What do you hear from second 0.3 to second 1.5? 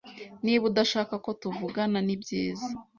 Niba udashaka ko